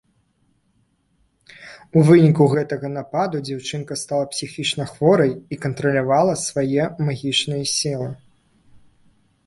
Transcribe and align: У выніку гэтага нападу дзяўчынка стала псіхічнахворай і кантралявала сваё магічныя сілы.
У 1.99 2.03
выніку 2.07 2.47
гэтага 2.55 2.87
нападу 2.97 3.43
дзяўчынка 3.49 3.93
стала 4.07 4.25
псіхічнахворай 4.33 5.31
і 5.37 5.55
кантралявала 5.69 6.33
сваё 6.49 6.91
магічныя 7.09 7.65
сілы. 7.79 8.09